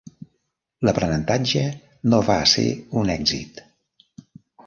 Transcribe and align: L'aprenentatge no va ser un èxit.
L'aprenentatge 0.87 1.61
no 2.13 2.21
va 2.29 2.37
ser 2.53 2.65
un 3.03 3.13
èxit. 3.17 3.63